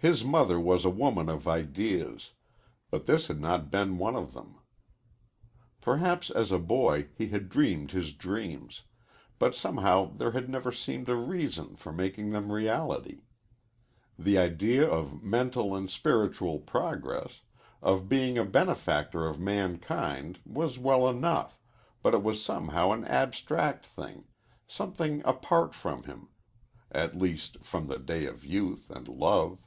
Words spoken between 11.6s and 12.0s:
for